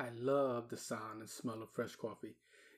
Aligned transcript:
I 0.00 0.08
love 0.18 0.70
the 0.70 0.78
sound 0.78 1.20
and 1.20 1.28
smell 1.28 1.62
of 1.62 1.68
fresh 1.74 1.94
coffee. 1.94 2.36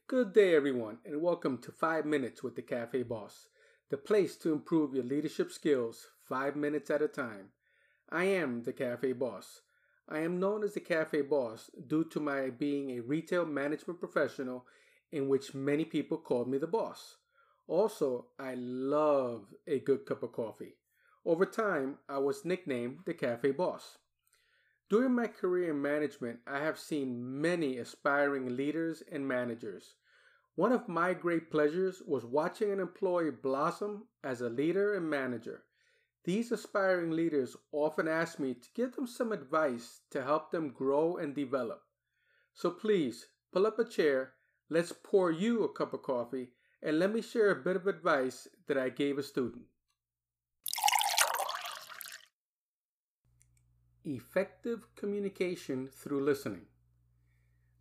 Good 0.08 0.32
day, 0.32 0.56
everyone, 0.56 0.98
and 1.04 1.22
welcome 1.22 1.56
to 1.58 1.70
5 1.70 2.04
Minutes 2.04 2.42
with 2.42 2.56
the 2.56 2.62
Cafe 2.62 3.04
Boss, 3.04 3.46
the 3.90 3.96
place 3.96 4.36
to 4.38 4.52
improve 4.52 4.92
your 4.92 5.04
leadership 5.04 5.52
skills 5.52 6.08
5 6.24 6.56
minutes 6.56 6.90
at 6.90 7.00
a 7.00 7.06
time. 7.06 7.50
I 8.10 8.24
am 8.24 8.64
the 8.64 8.72
Cafe 8.72 9.12
Boss. 9.12 9.60
I 10.08 10.18
am 10.18 10.40
known 10.40 10.64
as 10.64 10.74
the 10.74 10.80
Cafe 10.80 11.22
Boss 11.22 11.70
due 11.86 12.02
to 12.06 12.18
my 12.18 12.50
being 12.50 12.90
a 12.90 13.02
retail 13.02 13.46
management 13.46 14.00
professional 14.00 14.66
in 15.12 15.28
which 15.28 15.54
many 15.54 15.84
people 15.84 16.18
call 16.18 16.44
me 16.44 16.58
the 16.58 16.66
boss. 16.66 17.18
Also, 17.68 18.26
I 18.36 18.56
love 18.56 19.44
a 19.68 19.78
good 19.78 20.06
cup 20.06 20.24
of 20.24 20.32
coffee. 20.32 20.74
Over 21.24 21.46
time, 21.46 21.98
I 22.08 22.18
was 22.18 22.44
nicknamed 22.44 23.02
the 23.06 23.14
Cafe 23.14 23.52
Boss. 23.52 23.98
During 24.92 25.14
my 25.14 25.26
career 25.26 25.70
in 25.70 25.80
management, 25.80 26.40
I 26.46 26.58
have 26.58 26.78
seen 26.78 27.40
many 27.40 27.78
aspiring 27.78 28.58
leaders 28.58 29.02
and 29.10 29.26
managers. 29.26 29.94
One 30.54 30.70
of 30.70 30.86
my 30.86 31.14
great 31.14 31.50
pleasures 31.50 32.02
was 32.02 32.26
watching 32.26 32.70
an 32.70 32.78
employee 32.78 33.30
blossom 33.30 34.08
as 34.22 34.42
a 34.42 34.50
leader 34.50 34.92
and 34.94 35.08
manager. 35.08 35.64
These 36.24 36.52
aspiring 36.52 37.12
leaders 37.12 37.56
often 37.72 38.06
ask 38.06 38.38
me 38.38 38.52
to 38.52 38.68
give 38.74 38.94
them 38.94 39.06
some 39.06 39.32
advice 39.32 40.02
to 40.10 40.22
help 40.22 40.50
them 40.50 40.68
grow 40.68 41.16
and 41.16 41.34
develop. 41.34 41.84
So 42.52 42.70
please, 42.70 43.28
pull 43.50 43.66
up 43.66 43.78
a 43.78 43.86
chair, 43.86 44.34
let's 44.68 44.92
pour 44.92 45.30
you 45.30 45.64
a 45.64 45.72
cup 45.72 45.94
of 45.94 46.02
coffee, 46.02 46.50
and 46.82 46.98
let 46.98 47.14
me 47.14 47.22
share 47.22 47.50
a 47.50 47.64
bit 47.64 47.76
of 47.76 47.86
advice 47.86 48.46
that 48.66 48.76
I 48.76 48.90
gave 48.90 49.16
a 49.16 49.22
student. 49.22 49.64
Effective 54.04 54.88
communication 54.96 55.86
through 55.86 56.24
listening. 56.24 56.62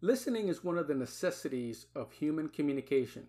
Listening 0.02 0.50
is 0.50 0.64
one 0.64 0.78
of 0.78 0.88
the 0.88 0.94
necessities 0.94 1.88
of 1.96 2.12
human 2.12 2.48
communication. 2.48 3.26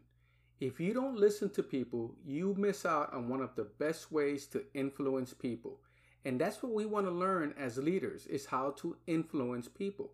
If 0.61 0.79
you 0.79 0.93
don't 0.93 1.17
listen 1.17 1.49
to 1.55 1.63
people, 1.63 2.15
you 2.23 2.55
miss 2.59 2.85
out 2.85 3.11
on 3.15 3.31
one 3.31 3.41
of 3.41 3.55
the 3.55 3.65
best 3.65 4.13
ways 4.13 4.45
to 4.49 4.65
influence 4.75 5.33
people. 5.33 5.81
And 6.27 6.39
that's 6.39 6.63
what 6.63 6.75
we 6.75 6.85
want 6.85 7.07
to 7.07 7.13
learn 7.13 7.55
as 7.59 7.79
leaders 7.79 8.27
is 8.27 8.45
how 8.45 8.73
to 8.81 8.99
influence 9.07 9.69
people. 9.69 10.13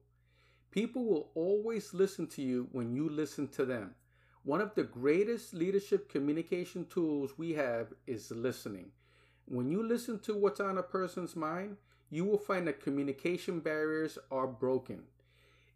People 0.71 1.05
will 1.05 1.33
always 1.34 1.93
listen 1.93 2.29
to 2.29 2.43
you 2.43 2.69
when 2.71 2.95
you 2.95 3.09
listen 3.09 3.49
to 3.49 3.65
them. 3.65 3.97
One 4.45 4.61
of 4.61 4.77
the 4.77 4.84
greatest 4.84 5.53
leadership 5.53 6.09
communication 6.09 6.84
tools 6.84 7.37
we 7.37 7.55
have 7.55 7.93
is 8.06 8.31
listening. 8.31 8.93
When 9.47 9.69
you 9.69 9.83
listen 9.83 10.21
to 10.21 10.34
what's 10.37 10.61
on 10.61 10.79
a 10.79 10.83
person's 10.84 11.34
mind, 11.34 11.77
you 12.11 12.25
will 12.25 12.39
find 12.39 12.67
that 12.67 12.83
communication 12.83 13.61
barriers 13.61 14.19
are 14.31 14.47
broken. 14.47 15.03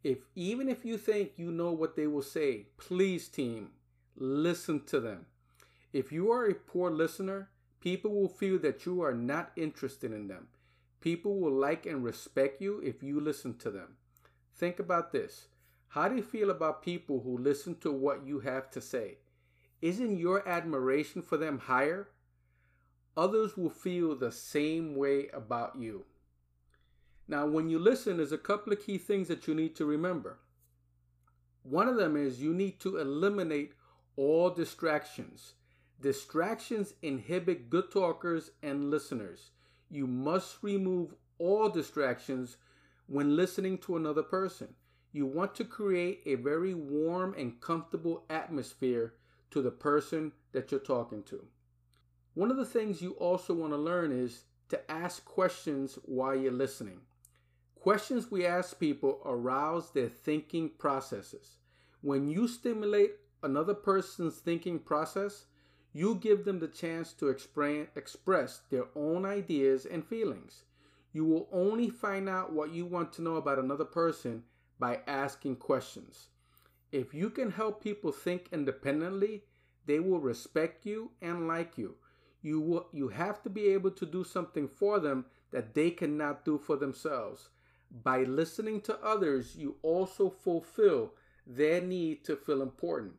If 0.03 0.19
even 0.35 0.69
if 0.69 0.85
you 0.85 0.99
think 0.99 1.33
you 1.37 1.53
know 1.53 1.71
what 1.73 1.95
they 1.95 2.07
will 2.07 2.23
say, 2.23 2.67
please 2.77 3.29
team, 3.29 3.71
listen 4.17 4.85
to 4.87 5.01
them. 5.01 5.27
If 5.93 6.11
you 6.11 6.33
are 6.33 6.47
a 6.47 6.55
poor 6.55 6.91
listener, 6.91 7.51
people 7.81 8.13
will 8.13 8.29
feel 8.29 8.59
that 8.61 8.87
you 8.87 9.03
are 9.03 9.15
not 9.15 9.53
interested 9.57 10.13
in 10.13 10.29
them. 10.29 10.49
People 11.01 11.39
will 11.39 11.53
like 11.53 11.85
and 11.87 12.03
respect 12.03 12.61
you 12.61 12.81
if 12.81 13.03
you 13.03 13.21
listen 13.21 13.57
to 13.59 13.71
them. 13.71 13.97
Think 14.55 14.79
about 14.79 15.13
this. 15.13 15.49
How 15.89 16.09
do 16.09 16.17
you 16.17 16.23
feel 16.23 16.51
about 16.51 16.83
people 16.83 17.21
who 17.21 17.37
listen 17.37 17.77
to 17.81 17.93
what 17.93 18.27
you 18.27 18.41
have 18.41 18.71
to 18.71 18.81
say? 18.81 19.19
Isn't 19.83 20.19
your 20.19 20.49
admiration 20.49 21.21
for 21.23 21.37
them 21.37 21.59
higher? 21.59 22.09
Others 23.17 23.57
will 23.57 23.71
feel 23.71 24.15
the 24.15 24.33
same 24.33 24.95
way 24.95 25.29
about 25.35 25.77
you. 25.77 26.07
Now, 27.29 27.47
when 27.47 27.71
you 27.71 27.79
listen, 27.79 28.17
there's 28.17 28.33
a 28.33 28.39
couple 28.39 28.73
of 28.73 28.85
key 28.85 28.99
things 28.99 29.29
that 29.29 29.47
you 29.47 29.55
need 29.55 29.77
to 29.77 29.85
remember. 29.85 30.39
One 31.63 31.89
of 31.89 31.97
them 31.97 32.17
is 32.17 32.43
you 32.43 32.53
need 32.53 32.81
to 32.81 32.99
eliminate 32.99 33.73
all 34.17 34.51
distractions. 34.51 35.55
Distractions 36.01 36.95
inhibit 37.01 37.71
good 37.71 37.91
talkers 37.91 38.51
and 38.63 38.91
listeners. 38.91 39.51
You 39.89 40.07
must 40.07 40.63
remove 40.63 41.15
all 41.39 41.69
distractions 41.69 42.57
when 43.07 43.37
listening 43.37 43.79
to 43.79 43.97
another 43.97 44.23
person. 44.23 44.75
You 45.13 45.27
want 45.27 45.55
to 45.57 45.65
create 45.65 46.23
a 46.27 46.35
very 46.37 46.75
warm 46.75 47.35
and 47.39 47.61
comfortable 47.61 48.25
atmosphere 48.29 49.15
to 49.51 49.63
the 49.63 49.71
person 49.71 50.33
that 50.53 50.71
you're 50.71 50.81
talking 50.81 51.23
to. 51.25 51.45
One 52.35 52.51
of 52.51 52.57
the 52.57 52.65
things 52.65 53.03
you 53.03 53.13
also 53.13 53.53
want 53.55 53.73
to 53.73 53.77
learn 53.77 54.11
is 54.11 54.45
to 54.71 54.91
ask 54.91 55.25
questions 55.25 55.99
while 56.05 56.35
you're 56.35 56.51
listening. 56.51 57.01
Questions 57.83 58.31
we 58.31 58.47
ask 58.47 58.79
people 58.79 59.21
arouse 59.25 59.91
their 59.91 60.09
thinking 60.09 60.71
processes. 60.79 61.57
When 62.01 62.29
you 62.29 62.47
stimulate 62.47 63.17
another 63.43 63.75
person's 63.75 64.37
thinking 64.37 64.79
process, 64.79 65.47
you 65.93 66.15
give 66.15 66.45
them 66.45 66.61
the 66.61 66.69
chance 66.69 67.13
to 67.15 67.29
express 67.29 68.61
their 68.71 68.85
own 68.95 69.27
ideas 69.27 69.85
and 69.85 70.07
feelings. 70.07 70.63
You 71.13 71.25
will 71.25 71.49
only 71.51 71.91
find 71.91 72.29
out 72.29 72.53
what 72.53 72.71
you 72.71 72.87
want 72.87 73.13
to 73.15 73.23
know 73.23 73.35
about 73.35 73.59
another 73.59 73.85
person 73.85 74.45
by 74.79 75.01
asking 75.09 75.57
questions. 75.57 76.29
If 76.93 77.13
you 77.13 77.31
can 77.31 77.51
help 77.51 77.83
people 77.83 78.13
think 78.13 78.47
independently, 78.53 79.43
they 79.87 79.99
will 79.99 80.21
respect 80.21 80.87
you 80.87 81.11
and 81.21 81.49
like 81.49 81.77
you. 81.77 81.97
You 82.43 82.61
will, 82.61 82.87
you 82.93 83.09
have 83.09 83.43
to 83.43 83.51
be 83.51 83.67
able 83.71 83.91
to 83.91 84.07
do 84.07 84.23
something 84.23 84.69
for 84.69 85.01
them 85.01 85.25
that 85.51 85.75
they 85.75 85.91
cannot 85.91 86.45
do 86.45 86.59
for 86.59 86.77
themselves. 86.77 87.49
By 87.93 88.23
listening 88.23 88.81
to 88.83 88.99
others, 89.05 89.55
you 89.55 89.77
also 89.83 90.31
fulfill 90.31 91.13
their 91.47 91.83
need 91.83 92.25
to 92.25 92.37
feel 92.37 92.63
important. 92.63 93.17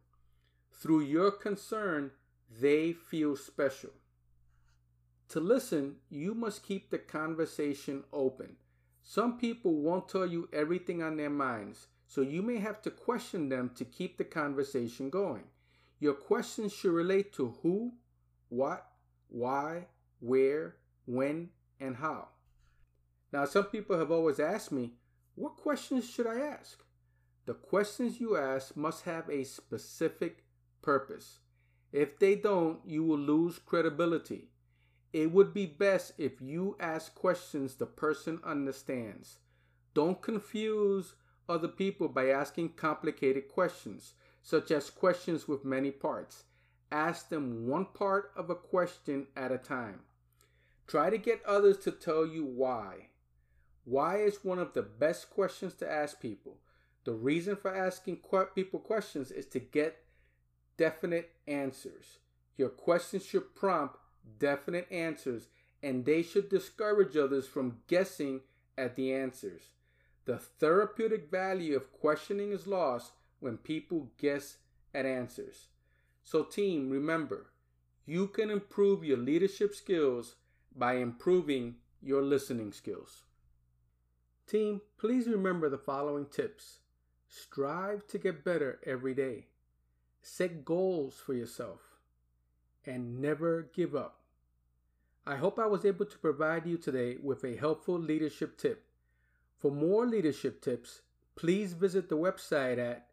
Through 0.71 1.01
your 1.01 1.29
concern, 1.29 2.11
they 2.59 2.91
feel 2.91 3.35
special. 3.35 3.91
To 5.29 5.39
listen, 5.39 5.97
you 6.09 6.33
must 6.33 6.65
keep 6.65 6.89
the 6.89 6.97
conversation 6.97 8.03
open. 8.11 8.55
Some 9.03 9.37
people 9.37 9.75
won't 9.75 10.09
tell 10.09 10.25
you 10.25 10.49
everything 10.51 11.03
on 11.03 11.17
their 11.17 11.29
minds, 11.29 11.87
so 12.07 12.21
you 12.21 12.41
may 12.41 12.57
have 12.57 12.81
to 12.83 12.91
question 12.91 13.49
them 13.49 13.71
to 13.75 13.85
keep 13.85 14.17
the 14.17 14.23
conversation 14.23 15.09
going. 15.09 15.43
Your 15.99 16.13
questions 16.13 16.73
should 16.73 16.93
relate 16.93 17.31
to 17.33 17.55
who, 17.61 17.93
what, 18.49 18.87
why, 19.29 19.87
where, 20.19 20.77
when, 21.05 21.49
and 21.79 21.95
how. 21.97 22.29
Now, 23.33 23.45
some 23.45 23.65
people 23.65 23.97
have 23.97 24.11
always 24.11 24.39
asked 24.39 24.71
me, 24.71 24.93
what 25.33 25.57
questions 25.57 26.07
should 26.07 26.27
I 26.27 26.39
ask? 26.39 26.83
The 27.47 27.55
questions 27.55 28.19
you 28.19 28.37
ask 28.37 28.77
must 28.77 29.05
have 29.05 29.27
a 29.27 29.43
specific 29.43 30.43
purpose. 30.83 31.39
If 31.91 32.19
they 32.19 32.35
don't, 32.35 32.79
you 32.85 33.03
will 33.03 33.17
lose 33.17 33.57
credibility. 33.57 34.49
It 35.11 35.31
would 35.31 35.51
be 35.51 35.65
best 35.65 36.13
if 36.19 36.41
you 36.41 36.77
ask 36.79 37.15
questions 37.15 37.73
the 37.73 37.87
person 37.87 38.39
understands. 38.43 39.39
Don't 39.95 40.21
confuse 40.21 41.15
other 41.49 41.67
people 41.67 42.07
by 42.09 42.29
asking 42.29 42.69
complicated 42.69 43.47
questions, 43.47 44.13
such 44.43 44.69
as 44.69 44.91
questions 44.91 45.47
with 45.47 45.65
many 45.65 45.89
parts. 45.89 46.43
Ask 46.91 47.29
them 47.29 47.65
one 47.67 47.87
part 47.93 48.31
of 48.35 48.51
a 48.51 48.55
question 48.55 49.25
at 49.35 49.51
a 49.51 49.57
time. 49.57 50.01
Try 50.85 51.09
to 51.09 51.17
get 51.17 51.43
others 51.45 51.79
to 51.79 51.91
tell 51.91 52.27
you 52.27 52.45
why. 52.45 53.07
Why 53.85 54.17
is 54.17 54.43
one 54.43 54.59
of 54.59 54.73
the 54.73 54.81
best 54.81 55.29
questions 55.29 55.73
to 55.75 55.91
ask 55.91 56.19
people. 56.21 56.57
The 57.03 57.13
reason 57.13 57.55
for 57.55 57.75
asking 57.75 58.19
people 58.55 58.79
questions 58.79 59.29
is 59.29 59.45
to 59.47 59.59
get 59.59 60.05
definite 60.77 61.31
answers. 61.47 62.19
Your 62.57 62.69
questions 62.69 63.25
should 63.25 63.55
prompt 63.55 63.97
definite 64.39 64.87
answers 64.89 65.47
and 65.81 66.05
they 66.05 66.23
should 66.23 66.47
discourage 66.47 67.17
others 67.17 67.45
from 67.45 67.79
guessing 67.87 68.39
at 68.77 68.95
the 68.95 69.13
answers. 69.13 69.63
The 70.25 70.37
therapeutic 70.37 71.29
value 71.29 71.75
of 71.75 71.91
questioning 71.91 72.53
is 72.53 72.65
lost 72.65 73.11
when 73.41 73.57
people 73.57 74.11
guess 74.17 74.57
at 74.93 75.05
answers. 75.05 75.67
So, 76.23 76.43
team, 76.43 76.89
remember, 76.89 77.47
you 78.05 78.27
can 78.27 78.49
improve 78.49 79.03
your 79.03 79.17
leadership 79.17 79.75
skills 79.75 80.35
by 80.73 80.95
improving 80.95 81.75
your 82.01 82.21
listening 82.21 82.71
skills. 82.71 83.23
Team, 84.47 84.81
please 84.97 85.27
remember 85.27 85.69
the 85.69 85.77
following 85.77 86.25
tips. 86.25 86.79
Strive 87.27 88.05
to 88.07 88.17
get 88.17 88.43
better 88.43 88.79
every 88.85 89.13
day. 89.13 89.47
Set 90.21 90.65
goals 90.65 91.15
for 91.25 91.33
yourself. 91.33 91.79
And 92.85 93.21
never 93.21 93.69
give 93.73 93.95
up. 93.95 94.19
I 95.25 95.37
hope 95.37 95.57
I 95.57 95.67
was 95.67 95.85
able 95.85 96.05
to 96.05 96.17
provide 96.17 96.65
you 96.65 96.77
today 96.77 97.17
with 97.21 97.43
a 97.43 97.55
helpful 97.55 97.97
leadership 97.97 98.57
tip. 98.57 98.83
For 99.57 99.71
more 99.71 100.05
leadership 100.05 100.61
tips, 100.61 101.01
please 101.35 101.73
visit 101.73 102.09
the 102.09 102.17
website 102.17 102.77
at 102.77 103.07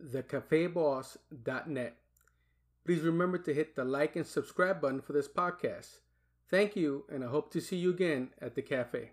thecafeboss.net. 0.00 1.96
Please 2.84 3.00
remember 3.02 3.38
to 3.38 3.52
hit 3.52 3.74
the 3.74 3.84
like 3.84 4.14
and 4.14 4.26
subscribe 4.26 4.80
button 4.80 5.00
for 5.00 5.12
this 5.12 5.28
podcast. 5.28 5.98
Thank 6.48 6.76
you, 6.76 7.04
and 7.10 7.24
I 7.24 7.26
hope 7.26 7.52
to 7.52 7.60
see 7.60 7.76
you 7.76 7.90
again 7.90 8.30
at 8.40 8.54
the 8.54 8.62
cafe. 8.62 9.10